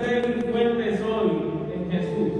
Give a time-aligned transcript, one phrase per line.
[0.00, 1.30] estén fuertes hoy
[1.74, 2.32] en Jesús.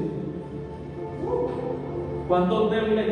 [2.29, 3.06] ¿Cuántos denle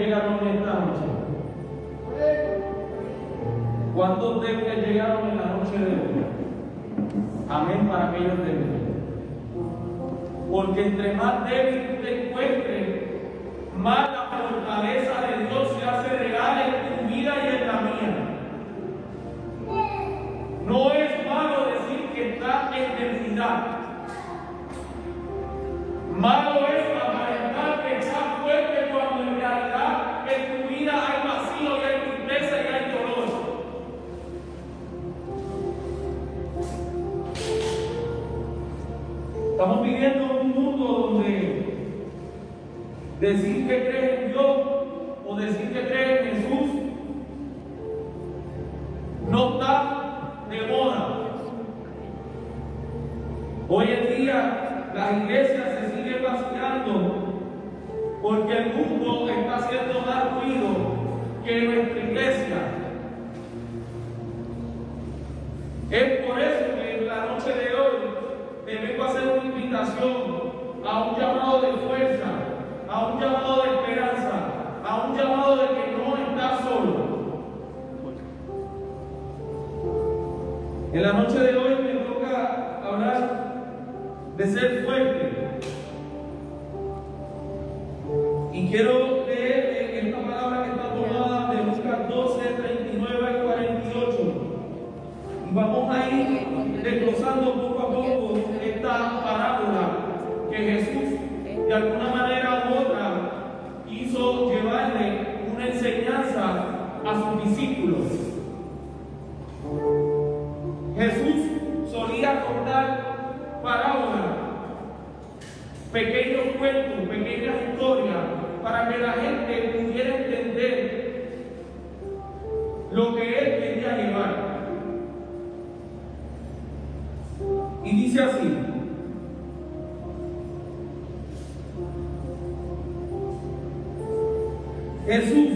[135.06, 135.48] Jesús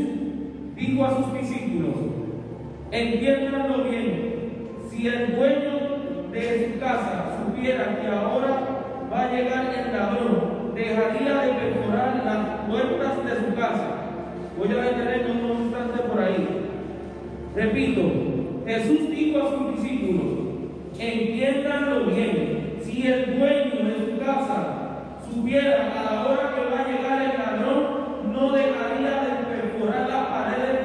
[0.77, 1.95] dijo a sus discípulos,
[2.91, 4.35] entiéndanlo bien,
[4.91, 5.79] si el dueño
[6.31, 12.69] de su casa supiera que ahora va a llegar el ladrón, dejaría de perforar las
[12.69, 13.95] puertas de su casa.
[14.59, 16.47] Voy a detenerme un instante por ahí.
[17.57, 18.03] Repito,
[18.67, 20.27] Jesús dijo a sus discípulos,
[20.99, 26.87] entiéndanlo bien, si el dueño de su casa supiera a la hora que va a
[26.87, 28.08] llegar el ladrón,
[28.39, 30.78] no dejaría de perforar la pared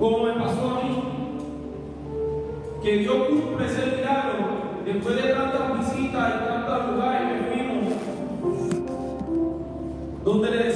[0.00, 1.02] como me pasó a mí,
[2.82, 4.70] que Dios cumple ese milagro.
[4.86, 7.94] Después de tantas visitas y tantos lugares que fuimos,
[10.24, 10.69] donde le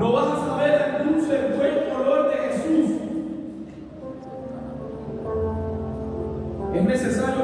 [0.00, 2.90] No vas a saber el cruz del buen color de Jesús.
[6.74, 7.39] Es necesario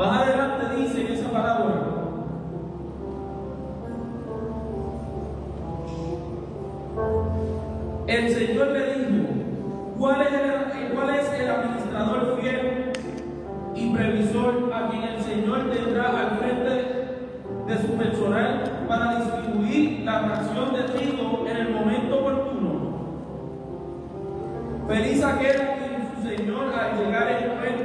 [0.00, 1.74] Más adelante dice en esa parábola,
[8.06, 9.28] el Señor le dijo,
[9.98, 12.92] ¿cuál es el, eh, cuál es el administrador fiel
[13.74, 16.70] y previsor a quien el Señor tendrá al frente
[17.66, 22.70] de su personal para distribuir la fracción de trigo en el momento oportuno?
[24.88, 27.79] Feliz aquel quien su Señor al llegar el momento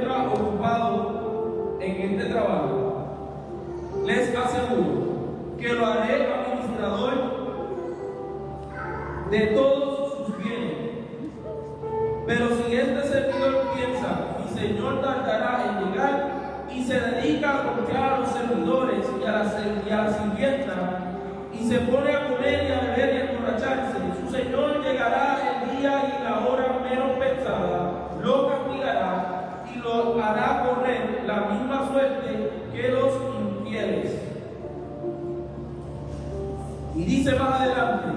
[2.12, 2.82] este trabajo.
[4.04, 7.36] Les aseguro que lo haré administrador
[9.30, 10.76] de todos sus bienes.
[12.26, 18.12] Pero si este servidor piensa, mi Señor tardará en llegar y se dedica a golpear
[18.12, 19.44] a los servidores y a la,
[19.86, 21.06] y a la sirvienta
[21.52, 25.78] y se pone a comer y a beber y a emborracharse, su Señor llegará el
[25.78, 30.65] día y la hora menos pensada, lo castigará y lo hará
[31.36, 33.12] la misma suerte que los
[33.60, 34.18] infieles.
[36.94, 38.08] Y dice más adelante,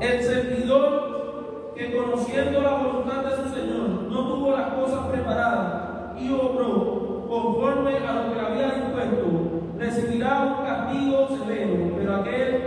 [0.00, 6.32] el servidor que conociendo la voluntad de su Señor no tuvo las cosas preparadas y
[6.32, 9.26] obró conforme a lo que le había dispuesto,
[9.78, 12.62] recibirá un castigo severo, pero aquel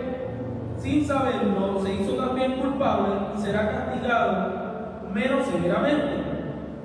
[0.77, 4.59] sin saberlo se hizo también culpable y será castigado
[5.13, 6.28] menos severamente.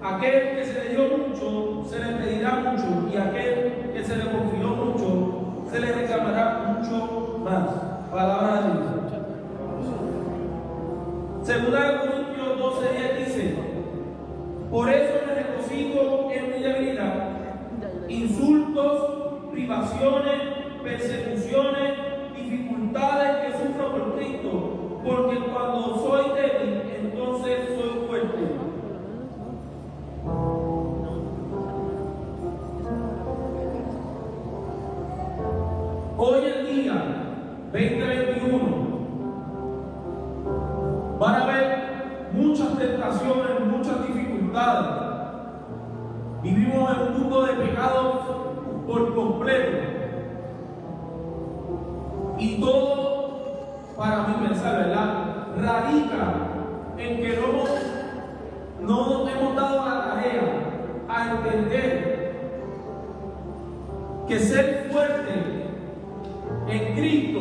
[0.05, 4.25] Aquel que se le dio mucho, se le pedirá mucho, y aquel que se le
[4.25, 7.71] confió mucho, se le reclamará mucho más.
[8.11, 8.85] Palabra de Dios.
[11.43, 13.55] Segunda de Corintios 12, 10 dice,
[14.71, 17.31] por eso me regocijo en mi debilidad,
[18.07, 20.41] insultos, privaciones,
[20.83, 21.95] persecuciones,
[22.37, 28.74] dificultades que sufro por Cristo, porque cuando soy débil, entonces soy fuerte.
[36.17, 36.95] Hoy en día,
[37.71, 38.59] 2021,
[41.19, 45.05] van a haber muchas tentaciones, muchas dificultades.
[46.43, 48.17] Vivimos en un mundo de pecados
[48.87, 49.77] por completo.
[52.39, 53.43] Y todo,
[53.95, 55.09] para mí pensar, ¿verdad?
[55.61, 56.35] Radica
[56.97, 58.04] en que no,
[58.87, 60.43] no hemos dado la tarea
[61.09, 62.35] a entender
[64.29, 65.65] que ser fuerte
[66.69, 67.41] en Cristo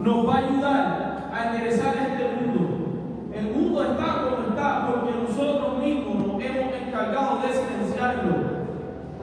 [0.00, 2.60] nos va a ayudar a enderezar este mundo.
[3.32, 8.34] El mundo está como está porque nosotros mismos nos hemos encargado de silenciarlo,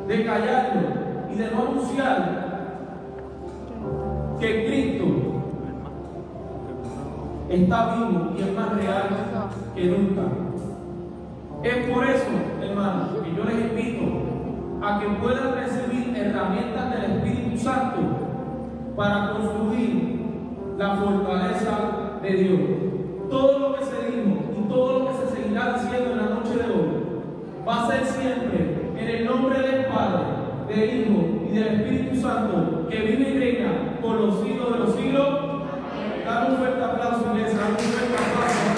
[0.07, 0.81] de callarlo
[1.31, 2.41] y de no anunciar
[4.39, 5.30] que Cristo
[7.51, 9.09] está vivo y es más real
[9.75, 10.21] que nunca.
[11.63, 12.31] Es por eso,
[12.61, 14.21] hermanos, que yo les invito
[14.81, 17.99] a que puedan recibir herramientas del Espíritu Santo
[18.95, 20.21] para construir
[20.77, 22.59] la fortaleza de Dios.
[23.29, 26.55] Todo lo que se dijo y todo lo que se seguirá diciendo en la noche
[26.55, 27.01] de hoy
[27.67, 30.23] va a ser siempre en el nombre del Padre,
[30.67, 34.95] del Hijo y del Espíritu Santo que vive y reina por los siglos de los
[34.95, 35.50] siglos.
[36.31, 37.59] Dame un fuerte aplauso, iglesia.
[37.59, 38.71] Un un fuerte aplauso.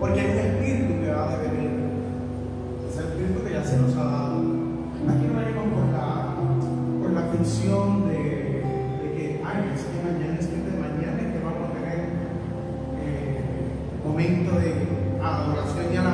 [0.00, 1.70] Porque hay un espíritu que va a devenir.
[2.88, 4.36] Es el espíritu que ya se nos ha dado.
[4.40, 6.34] Aquí no venimos por la,
[7.02, 11.32] por la función de, de que, ay, es que mañana es que de mañana es
[11.36, 11.98] que vamos a tener
[12.96, 13.44] eh,
[14.02, 14.88] momento de
[15.22, 16.09] adoración y alabanza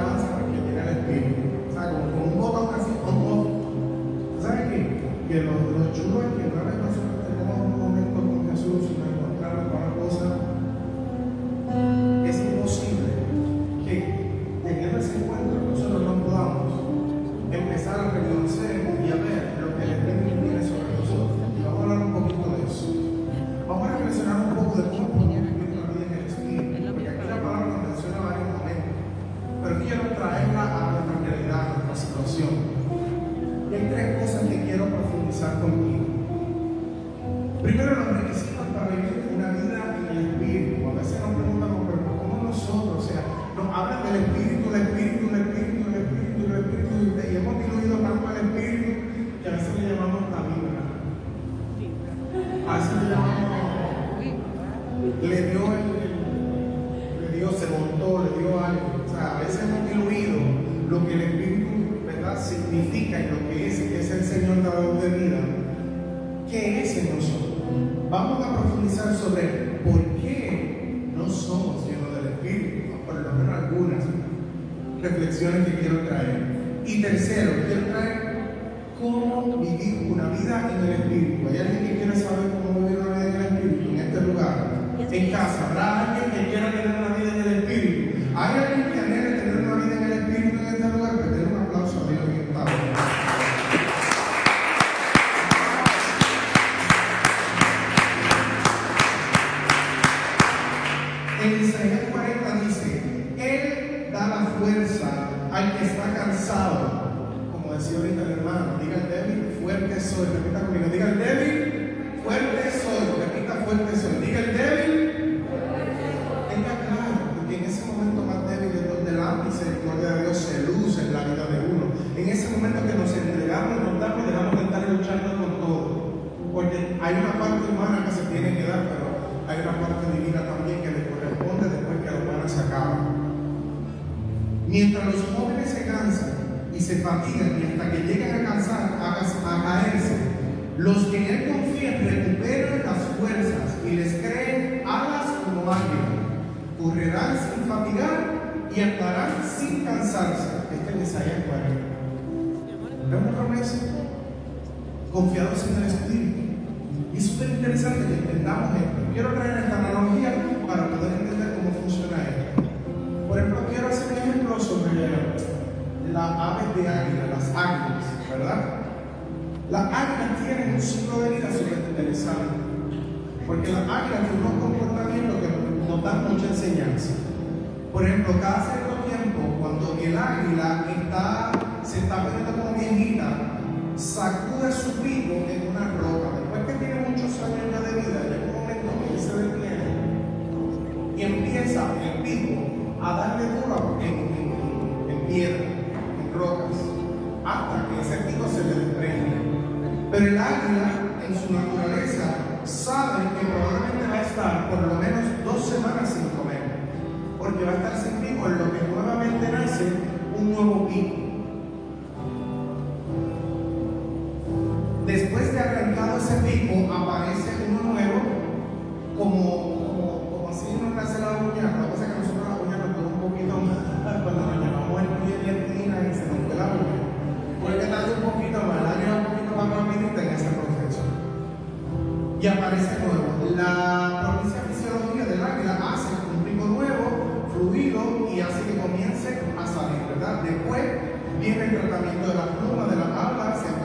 [241.47, 243.76] tiene el tratamiento de la pluma, de la ala, se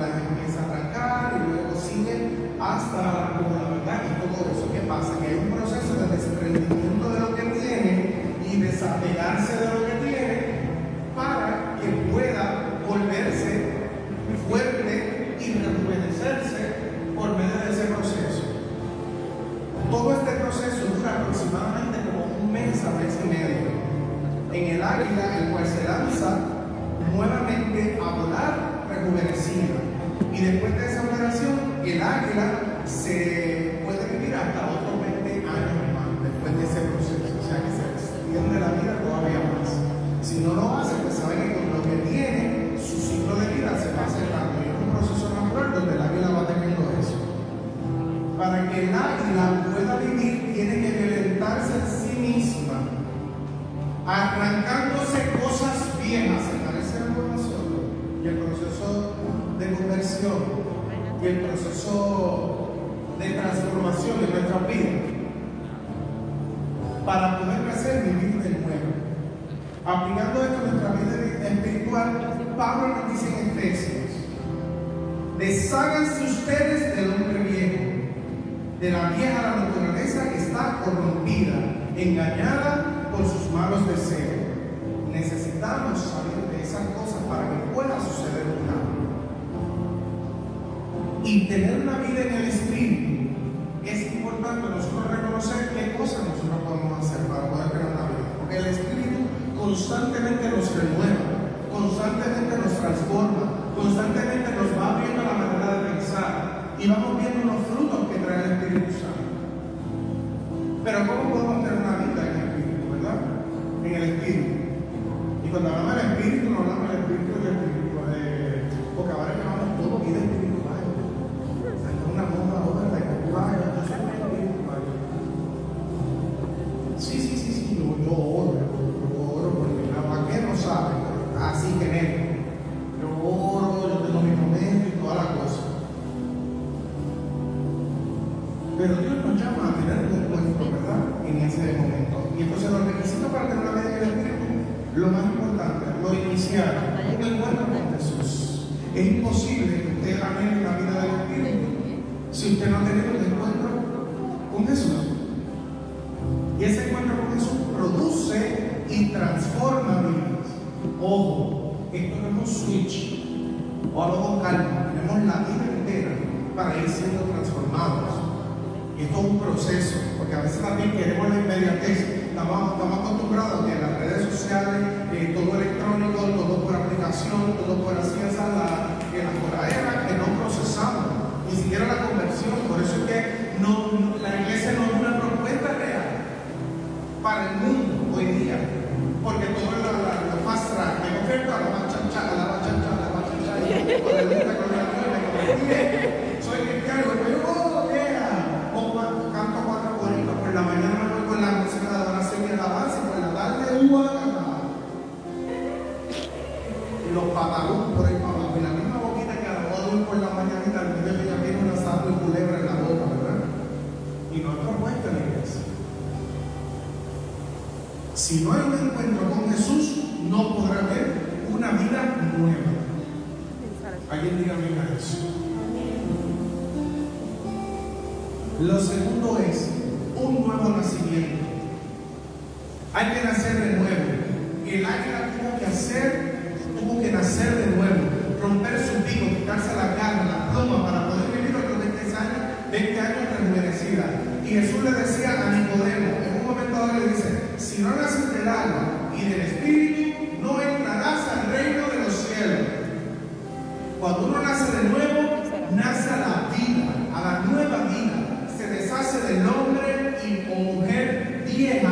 [254.31, 255.43] uno nace de nuevo,
[255.75, 258.47] nace a la vida, a la nueva vida.
[258.57, 261.91] Se deshace del hombre y, mujer vieja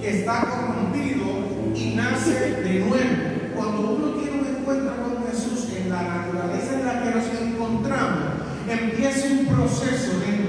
[0.00, 1.24] que está corrompido
[1.74, 3.54] y nace de nuevo.
[3.56, 8.24] Cuando uno tiene un encuentro con Jesús en la naturaleza en la que nos encontramos,
[8.68, 10.43] empieza un proceso de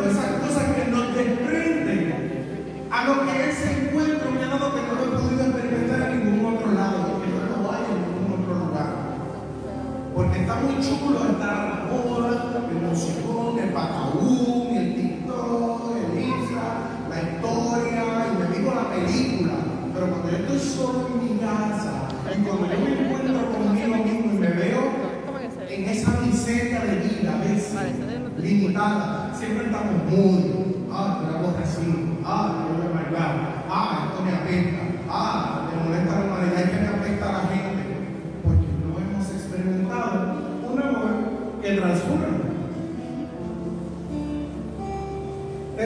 [0.00, 4.94] esas cosas que nos desprenden a lo que ese encuentro me ha dado que no
[4.94, 8.54] lo he podido experimentar en ningún otro lado, porque no lo hay en ningún otro
[8.66, 8.88] lugar.
[10.14, 11.21] Porque está muy chulo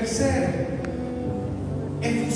[0.06, 0.66] crecer
[2.00, 2.30] en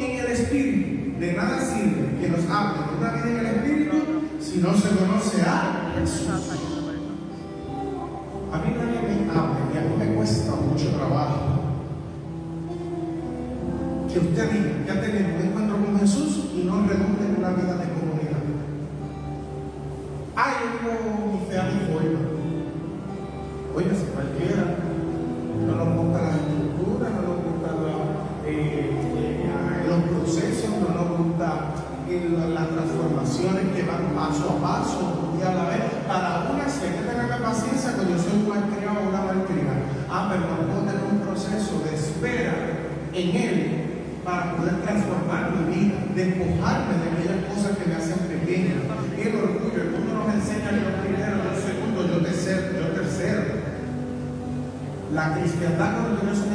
[0.00, 1.20] en el Espíritu.
[1.20, 3.96] De nada sirve que nos hable de una vida en el Espíritu
[4.40, 4.88] si no se
[55.56, 56.45] Esquerdar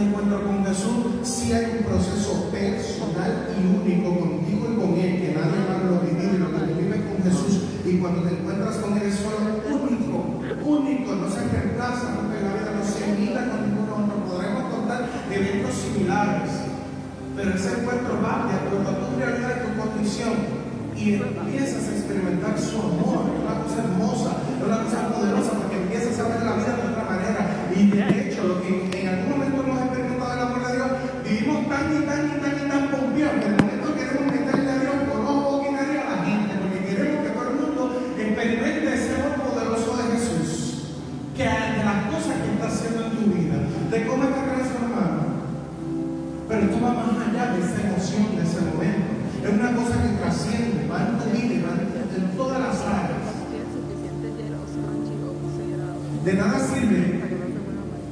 [56.24, 57.19] De nada sirve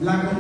[0.02, 0.39] la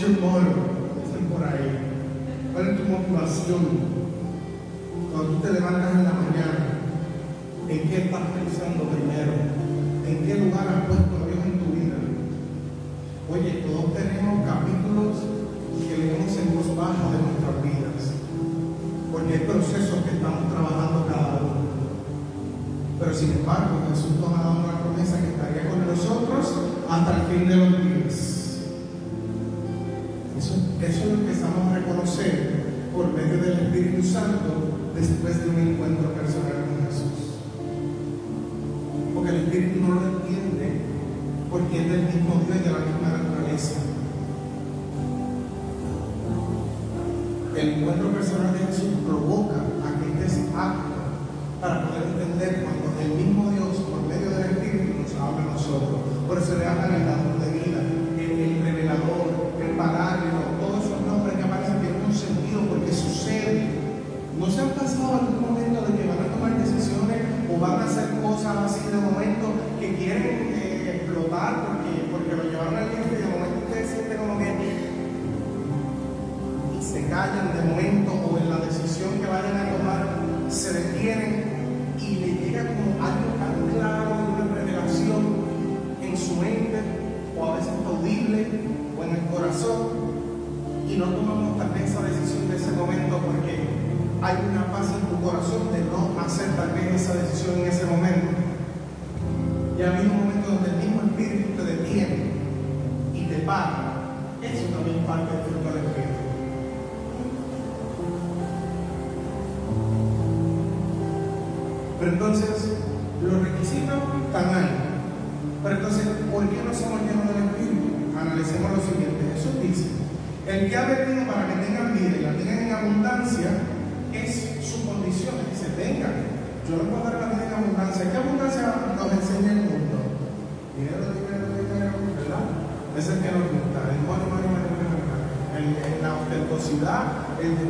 [0.00, 0.56] Monte Moro,
[1.04, 1.76] dicen por ahí.
[2.54, 3.60] ¿Cuál es tu motivación?
[5.12, 6.64] Cuando tú te levantas en la mañana,
[7.68, 9.32] ¿en qué estás pensando primero?
[10.08, 12.00] ¿En qué lugar has puesto a Dios en tu vida?
[13.28, 15.20] Oye, todos tenemos capítulos
[15.84, 18.16] que leemos en voz baja de nuestras vidas,
[19.12, 21.60] porque hay procesos que estamos trabajando cada uno.
[22.98, 27.22] Pero sin embargo, Jesús nos ha dado una promesa que estaría con nosotros hasta el
[27.28, 27.79] fin de los días.
[30.80, 36.64] Eso lo empezamos a reconocer por medio del Espíritu Santo después de un encuentro personal
[36.64, 37.36] con Jesús.
[39.14, 40.80] Porque el Espíritu no lo entiende,
[41.50, 43.76] porque es del mismo Dios y de la misma naturaleza.
[47.56, 50.96] El encuentro personal de Jesús provoca aquel este acto
[51.60, 56.00] para poder entender cuando el mismo Dios, por medio del Espíritu, nos habla a nosotros.
[56.26, 57.08] Por eso le habla en el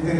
[0.05, 0.19] de,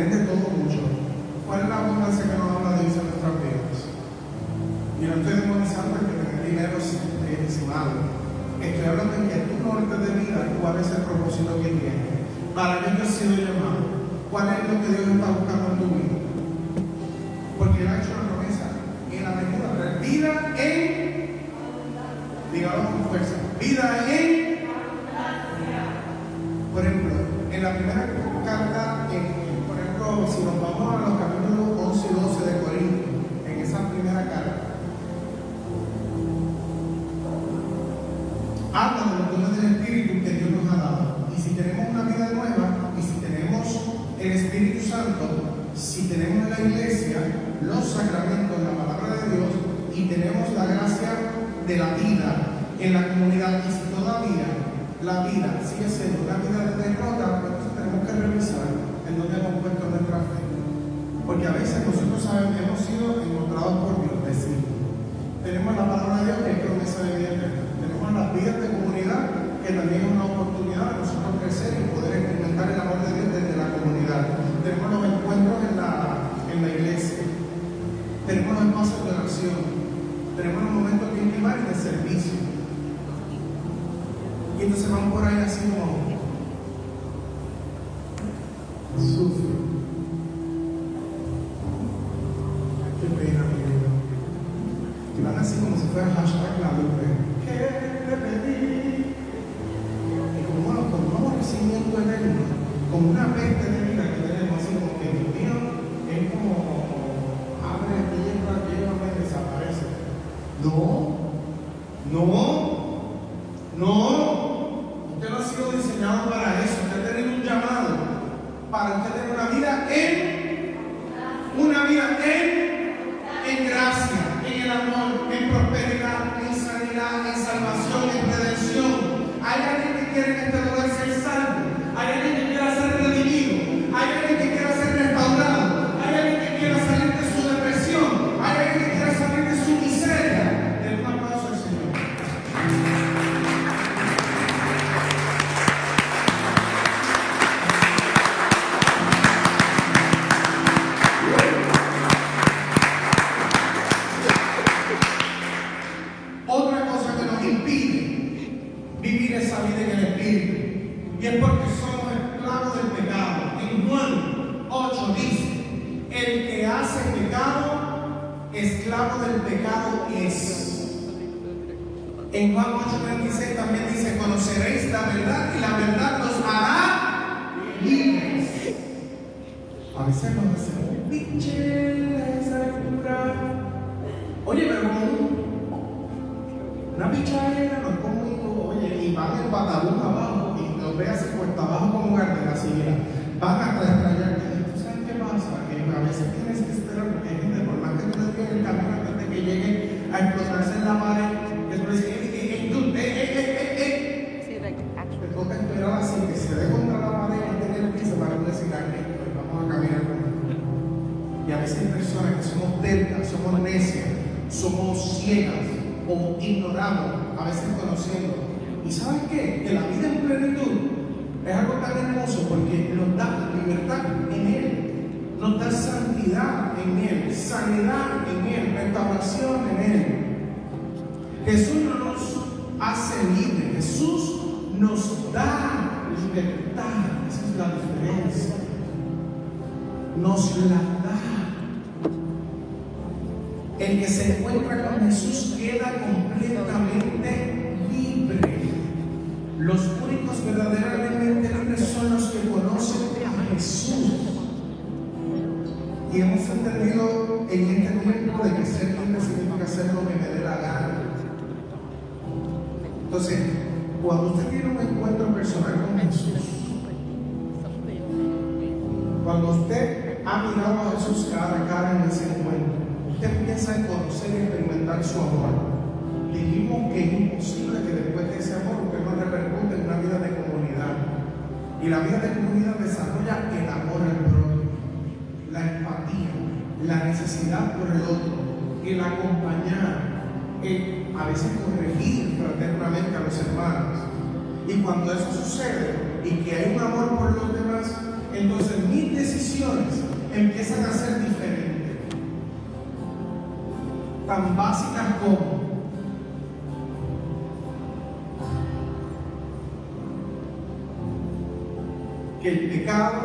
[312.90, 313.20] pecado,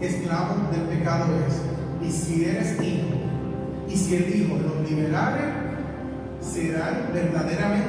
[0.00, 2.06] esclavo del pecado es.
[2.06, 3.16] Y si eres hijo,
[3.88, 5.42] y si el hijo los liberare,
[6.40, 7.85] serán verdaderamente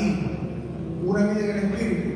[0.00, 0.30] Hijo,
[1.04, 2.10] una vida en el Espíritu.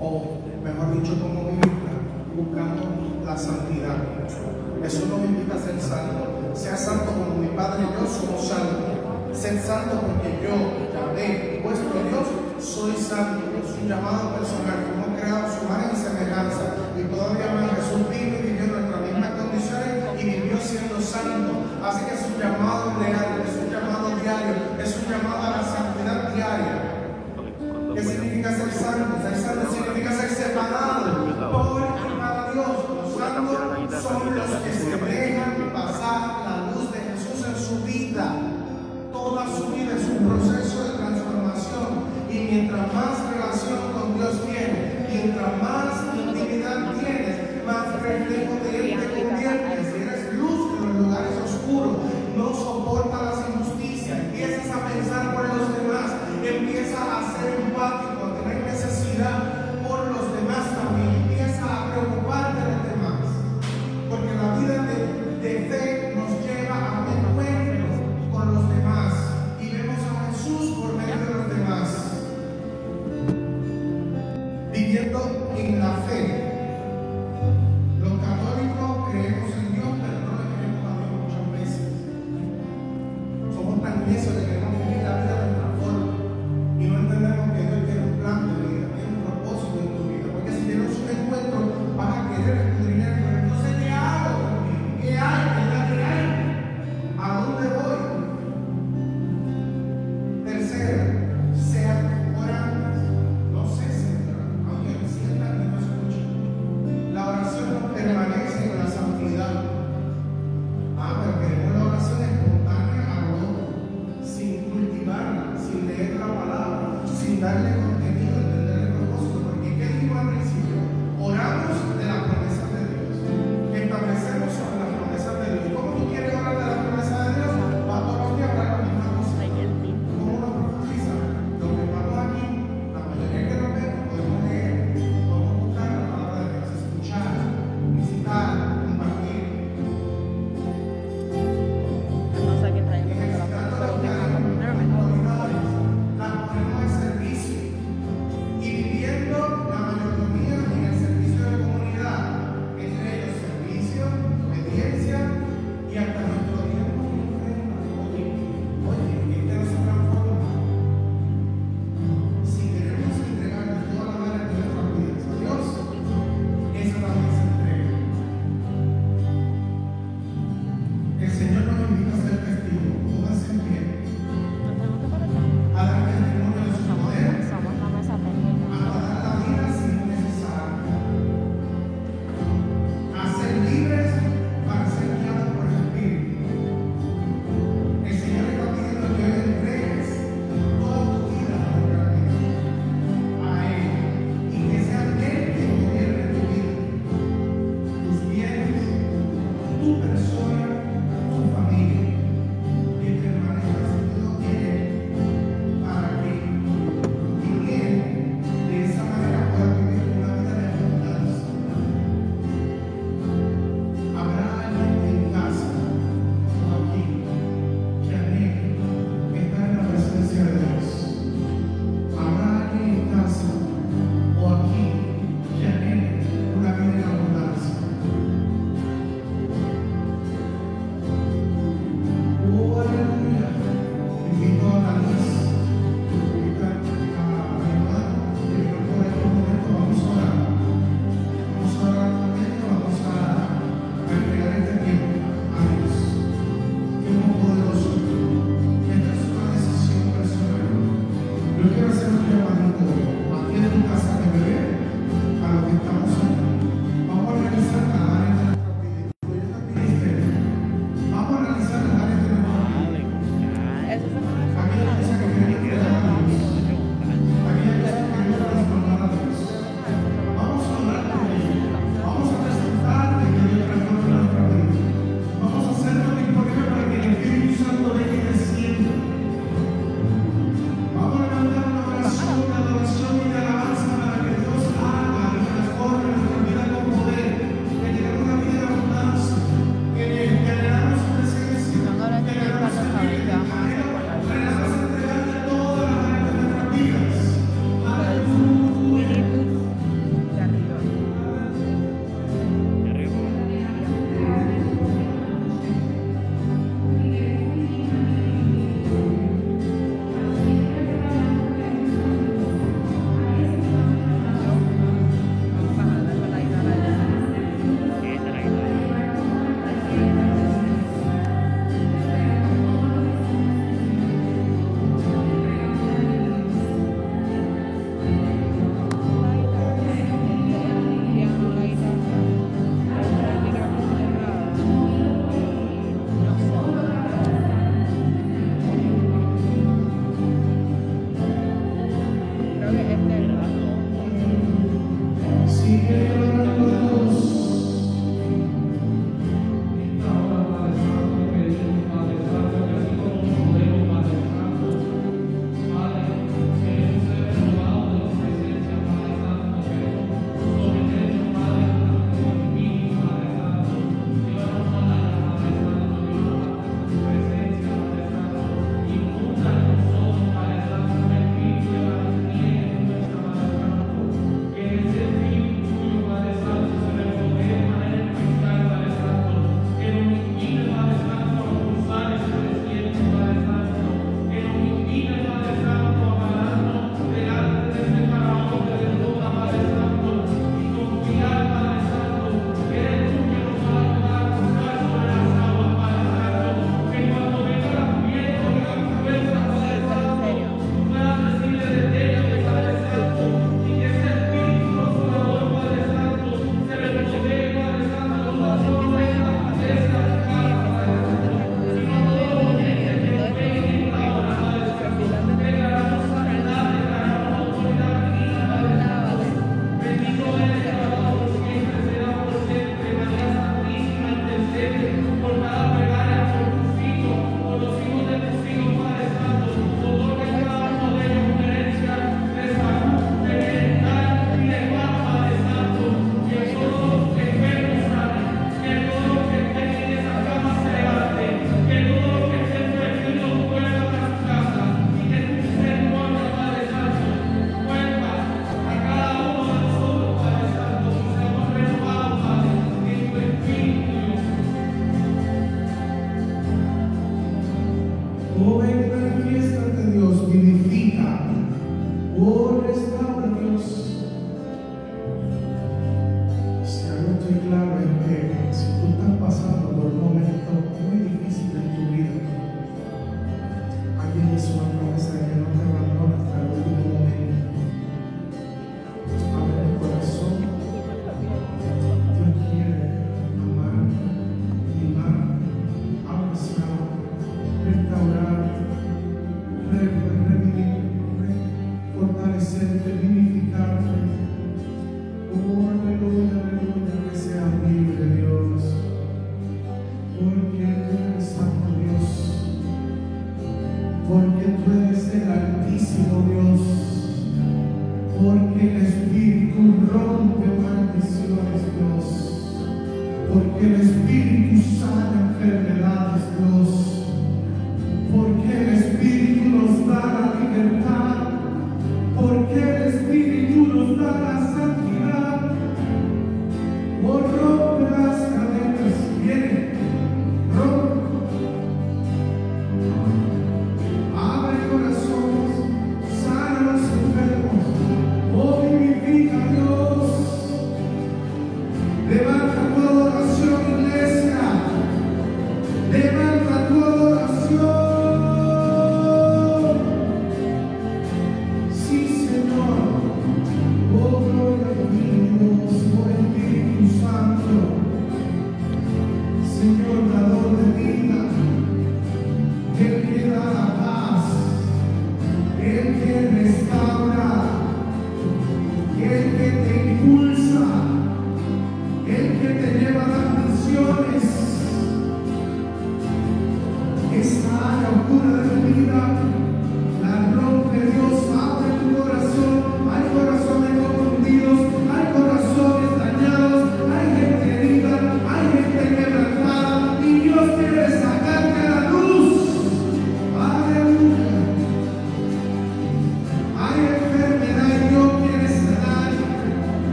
[0.00, 1.94] O, mejor dicho, como vivirla,
[2.36, 3.96] buscando la santidad.
[4.84, 6.52] Eso nos invita a ser santo.
[6.54, 9.00] Sea santo como mi Padre y yo somos santos.
[9.32, 10.54] Ser santo porque yo,
[10.92, 12.26] Yahvé, vuestro Dios,
[12.58, 13.46] soy santo.
[13.62, 14.84] Es un llamado personal.
[14.90, 16.66] Fuimos creados su imagen y semejanza.
[16.98, 21.52] Y todavía más Jesús vive y vivió en nuestras mismas condiciones y vivió siendo santo.
[21.82, 22.33] Así que si
[23.12, 23.43] de.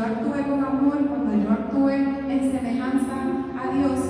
[0.00, 3.16] yo actúe con amor, cuando yo actúe en semejanza
[3.60, 4.09] a Dios,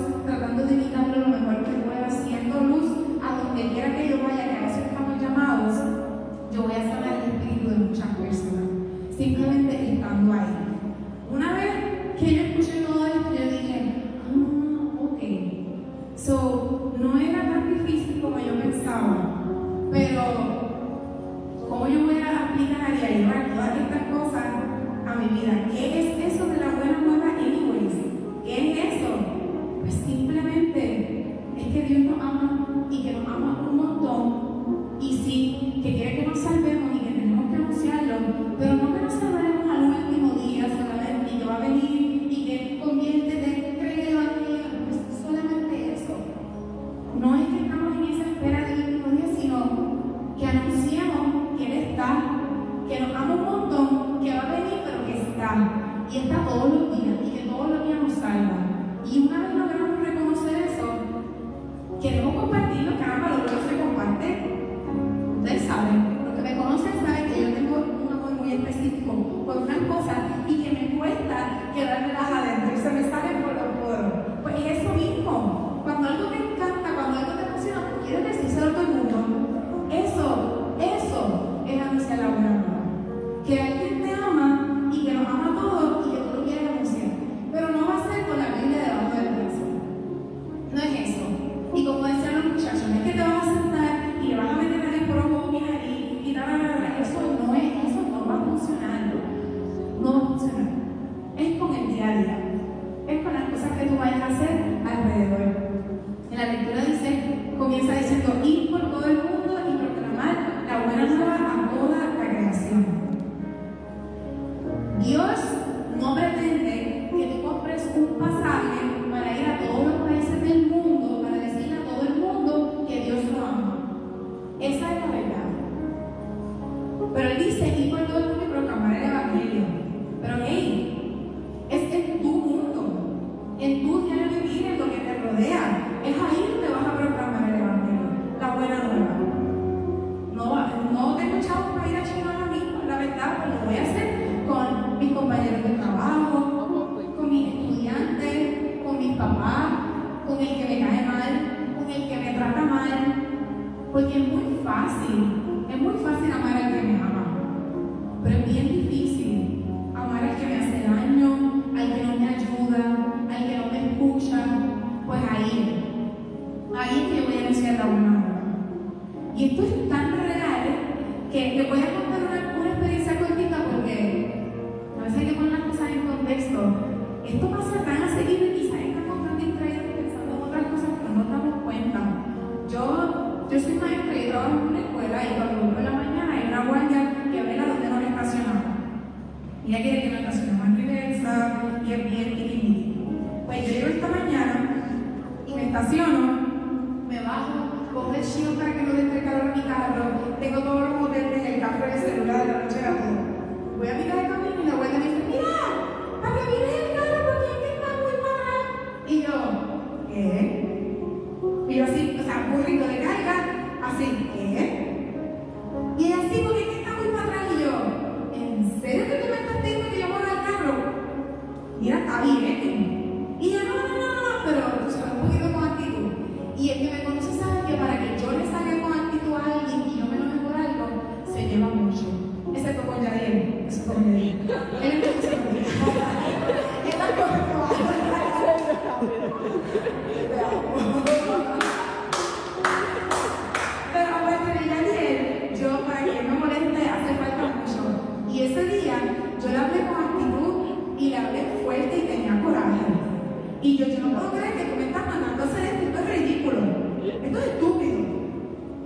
[253.62, 255.98] Y yo, yo no puedo creer que tú me estás mandando a hacer esto, esto
[255.98, 256.60] es ridículo,
[257.04, 257.98] esto es estúpido.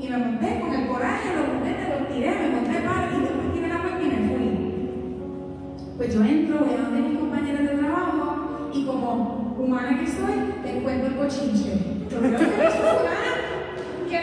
[0.01, 3.21] Y me monté con el coraje, lo los juguetes, los tiré, me monté para y
[3.21, 4.51] después tiré la máquina y me fui.
[5.97, 10.35] Pues yo entro, voy a donde mis compañeros de trabajo y como humana que soy,
[10.65, 11.73] te cuento el cochinche.
[14.11, 14.19] Que